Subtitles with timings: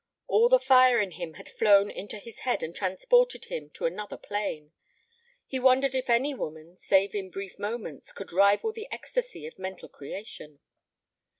[0.25, 4.17] All the fire in him had flown to his head and transported him to another
[4.17, 4.71] plane;
[5.45, 9.89] he wondered if any woman, save in brief moments, could rival the ecstasy of mental
[9.89, 10.59] creation.